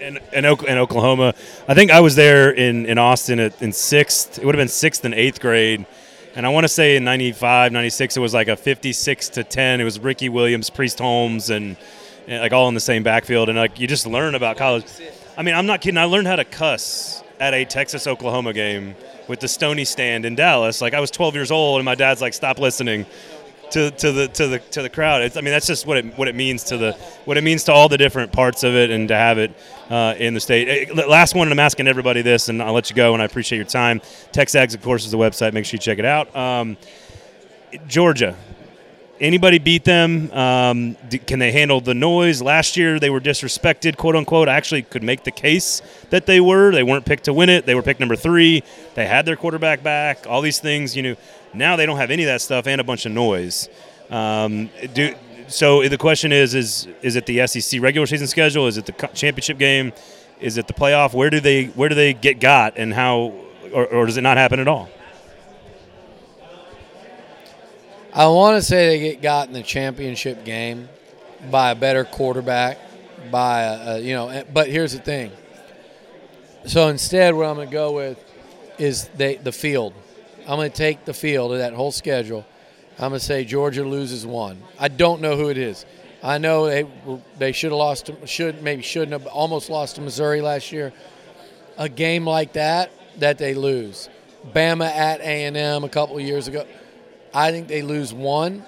And, 0.01 0.19
and, 0.33 0.47
and, 0.47 0.79
Oklahoma. 0.79 1.35
I 1.67 1.75
think 1.75 1.91
I 1.91 2.01
was 2.01 2.15
there 2.15 2.51
in, 2.51 2.87
in 2.87 2.97
Austin 2.97 3.41
at, 3.41 3.61
in 3.61 3.73
sixth. 3.73 4.39
It 4.39 4.45
would 4.45 4.55
have 4.55 4.61
been 4.61 4.69
sixth 4.69 5.05
and 5.05 5.15
eighth 5.15 5.41
grade. 5.41 5.85
And 6.35 6.47
I 6.47 6.51
want 6.51 6.65
to 6.65 6.69
say 6.69 6.95
in 6.95 7.03
95, 7.03 7.73
96, 7.73 8.17
it 8.17 8.21
was 8.21 8.33
like 8.33 8.47
a 8.47 8.57
56 8.57 9.29
to 9.31 9.45
10. 9.45 9.81
It 9.81 9.85
was 9.85 9.99
Ricky 9.99 10.29
Williams, 10.29 10.71
Priest 10.71 11.01
Holmes, 11.01 11.51
and, 11.51 11.77
and 12.29 12.41
like 12.41 12.53
all 12.53 12.69
in 12.69 12.75
the 12.75 12.81
same 12.81 13.03
backfield. 13.03 13.49
And 13.49 13.59
like 13.59 13.81
you 13.81 13.89
just 13.89 14.07
learn 14.07 14.37
about 14.37 14.57
college. 14.57 14.85
I 15.37 15.43
mean, 15.43 15.57
I'm 15.57 15.67
not 15.67 15.81
kidding. 15.81 15.99
I 15.99 16.05
learned 16.05 16.29
how 16.29 16.37
to 16.37 16.45
cuss 16.45 17.25
at 17.41 17.55
a 17.55 17.65
Texas 17.65 18.07
Oklahoma 18.07 18.53
game 18.53 18.95
with 19.29 19.41
the 19.41 19.49
Stony 19.49 19.85
stand 19.85 20.25
in 20.25 20.35
Dallas. 20.35 20.81
Like 20.81 20.95
I 20.95 21.01
was 21.01 21.11
12 21.11 21.35
years 21.35 21.51
old, 21.51 21.79
and 21.79 21.85
my 21.85 21.95
dad's 21.95 22.21
like, 22.21 22.35
"Stop 22.35 22.59
listening." 22.59 23.07
To, 23.73 23.91
to 23.91 24.13
the 24.13 24.29
to 24.29 24.47
the 24.47 24.59
to 24.61 24.81
the 24.81 24.89
crowd. 24.89 25.21
It's, 25.21 25.37
I 25.37 25.43
mean, 25.43 25.51
that's 25.53 25.67
just 25.67 25.85
what 25.85 25.99
it 25.99 26.17
what 26.17 26.27
it 26.27 26.35
means 26.35 26.65
to 26.65 26.79
the 26.79 26.93
what 27.27 27.37
it 27.37 27.45
means 27.45 27.65
to 27.65 27.73
all 27.75 27.91
the 27.91 27.99
different 27.99 28.33
parts 28.33 28.65
of 28.65 28.75
it, 28.75 28.89
and 28.89 29.09
to 29.09 29.15
have 29.15 29.37
it 29.37 29.55
uh, 29.91 30.15
in 30.17 30.33
the 30.33 30.41
state. 30.41 30.97
Last 30.97 31.35
one, 31.35 31.49
and 31.49 31.53
I'm 31.53 31.59
asking 31.59 31.87
everybody 31.87 32.23
this, 32.23 32.49
and 32.49 32.63
I'll 32.63 32.73
let 32.73 32.89
you 32.89 32.97
go. 32.97 33.13
And 33.13 33.21
I 33.21 33.27
appreciate 33.27 33.59
your 33.59 33.67
time. 33.67 34.01
TexAgs, 34.33 34.75
of 34.75 34.81
course, 34.81 35.05
is 35.05 35.11
the 35.11 35.19
website. 35.19 35.53
Make 35.53 35.67
sure 35.67 35.77
you 35.77 35.83
check 35.83 35.99
it 35.99 36.07
out. 36.07 36.35
Um, 36.35 36.79
Georgia, 37.87 38.35
anybody 39.21 39.59
beat 39.59 39.85
them? 39.85 40.31
Um, 40.33 40.97
can 41.27 41.39
they 41.39 41.53
handle 41.53 41.81
the 41.81 41.95
noise? 41.95 42.43
Last 42.43 42.77
year 42.77 42.99
they 42.99 43.11
were 43.11 43.21
disrespected, 43.21 43.97
quote 43.97 44.17
unquote. 44.17 44.49
I 44.49 44.55
actually 44.55 44.83
could 44.83 45.03
make 45.03 45.25
the 45.25 45.31
case 45.31 45.83
that 46.11 46.27
they 46.27 46.41
were. 46.41 46.73
They 46.73 46.83
weren't 46.83 47.05
picked 47.05 47.25
to 47.25 47.33
win 47.33 47.49
it. 47.49 47.67
They 47.67 47.75
were 47.75 47.83
picked 47.83 48.01
number 48.01 48.17
three. 48.17 48.63
They 48.95 49.07
had 49.07 49.27
their 49.27 49.37
quarterback 49.37 49.83
back. 49.83 50.27
All 50.27 50.41
these 50.41 50.59
things, 50.59 50.97
you 50.97 51.03
know. 51.03 51.17
Now 51.55 51.77
they 51.77 51.87
don't 51.87 51.97
have 51.97 52.11
any 52.11 52.25
of 52.25 52.29
that 52.29 52.41
stuff 52.41 52.67
and 52.67 52.81
a 52.81 52.85
bunch 52.85 53.07
of 53.07 53.13
noise. 53.13 53.69
Um, 54.11 54.71
do 54.95 55.15
so. 55.49 55.87
The 55.89 55.99
question 55.99 56.33
is: 56.33 56.55
is 56.55 56.89
is 57.03 57.17
it 57.17 57.27
the 57.27 57.47
SEC 57.47 57.81
regular 57.81 58.07
season 58.07 58.27
schedule? 58.27 58.67
Is 58.67 58.77
it 58.79 58.87
the 58.87 58.93
championship 59.15 59.59
game? 59.59 59.93
Is 60.41 60.57
it 60.57 60.67
the 60.67 60.75
playoff? 60.75 61.15
Where 61.15 61.31
do 61.31 61.41
they 61.41 61.67
where 61.67 61.89
do 61.89 61.95
they 61.95 62.15
get 62.15 62.41
got 62.41 62.75
and 62.77 62.95
how, 62.95 63.35
or, 63.73 63.87
or 63.87 64.07
does 64.07 64.17
it 64.17 64.23
not 64.23 64.37
happen 64.37 64.61
at 64.61 64.69
all? 64.69 64.89
I 68.13 68.27
want 68.29 68.57
to 68.57 68.63
say 68.63 68.87
they 68.89 68.99
get 69.01 69.23
got 69.23 69.49
in 69.49 69.55
the 69.55 69.63
championship 69.63 70.45
game 70.45 70.89
by 71.51 71.71
a 71.71 71.75
better 71.75 72.05
quarterback 72.05 72.79
by 73.31 73.63
a, 73.63 73.97
a, 73.97 73.99
you 74.01 74.15
know. 74.15 74.29
eh, 74.29 74.45
But 74.53 74.69
here's 74.69 74.93
the 74.93 74.99
thing. 74.99 75.31
So 76.67 76.89
instead, 76.89 77.35
what 77.35 77.47
I'm 77.47 77.57
going 77.57 77.69
to 77.69 77.73
go 77.73 77.93
with 77.93 78.23
is 78.79 79.09
they, 79.17 79.37
the 79.37 79.53
field. 79.53 79.95
I'm 80.47 80.57
going 80.57 80.71
to 80.71 80.77
take 80.77 81.05
the 81.05 81.15
field 81.15 81.53
of 81.53 81.59
that 81.59 81.75
whole 81.75 81.93
schedule. 81.93 82.47
I'm 82.99 83.11
going 83.11 83.21
to 83.21 83.25
say 83.25 83.45
Georgia 83.45 83.85
loses 83.85 84.27
one. 84.27 84.61
I 84.79 84.89
don't 84.89 85.21
know 85.21 85.37
who 85.37 85.51
it 85.51 85.59
is. 85.59 85.85
I 86.23 86.39
know 86.39 86.67
they 86.67 86.85
they 87.39 87.53
should 87.53 87.71
have 87.71 87.79
lost, 87.79 88.11
should 88.25 88.61
maybe 88.61 88.83
shouldn't 88.83 89.13
have, 89.13 89.27
almost 89.27 89.71
lost 89.71 89.97
to 89.97 90.01
Missouri 90.01 90.41
last 90.41 90.73
year. 90.73 90.93
A 91.77 91.89
game 91.89 92.27
like 92.27 92.55
that 92.55 92.91
that 93.19 93.39
they 93.39 93.55
lose. 93.55 94.09
Bama 94.53 94.87
at 94.91 95.21
A&M 95.21 95.85
a 95.85 95.89
couple 95.89 96.19
years 96.19 96.49
ago. 96.49 96.67
I 97.35 97.51
think 97.51 97.69
they 97.69 97.83
lose 97.83 98.13
one, 98.13 98.65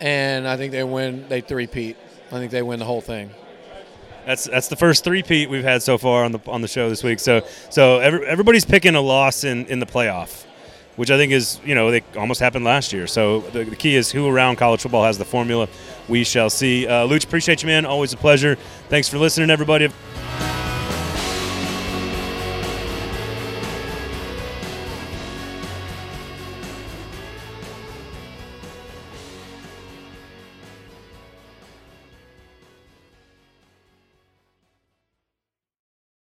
and 0.00 0.48
I 0.48 0.56
think 0.56 0.72
they 0.72 0.84
win. 0.84 1.26
They 1.28 1.40
three-peat. 1.40 1.96
I 2.28 2.38
think 2.38 2.50
they 2.50 2.62
win 2.62 2.78
the 2.78 2.84
whole 2.84 3.00
thing. 3.00 3.30
That's 4.26 4.44
that's 4.44 4.68
the 4.68 4.76
first 4.76 5.04
three-peat 5.04 5.50
we've 5.50 5.64
had 5.64 5.82
so 5.82 5.98
far 5.98 6.24
on 6.24 6.32
the 6.32 6.40
on 6.46 6.62
the 6.62 6.68
show 6.68 6.88
this 6.88 7.02
week. 7.02 7.20
So 7.20 7.42
so 7.70 7.98
every, 7.98 8.26
everybody's 8.26 8.64
picking 8.64 8.94
a 8.94 9.00
loss 9.00 9.44
in, 9.44 9.66
in 9.66 9.80
the 9.80 9.86
playoff, 9.86 10.44
which 10.96 11.10
I 11.10 11.18
think 11.18 11.32
is 11.32 11.60
you 11.64 11.74
know 11.74 11.90
they 11.90 12.02
almost 12.16 12.40
happened 12.40 12.64
last 12.64 12.92
year. 12.92 13.06
So 13.06 13.40
the, 13.40 13.64
the 13.64 13.76
key 13.76 13.96
is 13.96 14.10
who 14.10 14.26
around 14.26 14.56
college 14.56 14.80
football 14.80 15.04
has 15.04 15.18
the 15.18 15.26
formula. 15.26 15.68
We 16.08 16.24
shall 16.24 16.48
see. 16.48 16.86
Uh, 16.86 17.06
Luch, 17.06 17.24
appreciate 17.24 17.62
you, 17.62 17.66
man. 17.66 17.84
Always 17.84 18.14
a 18.14 18.16
pleasure. 18.16 18.56
Thanks 18.88 19.08
for 19.08 19.18
listening, 19.18 19.50
everybody. 19.50 19.88